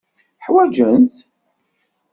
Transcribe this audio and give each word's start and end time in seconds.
Ḥwajent-t. 0.45 1.15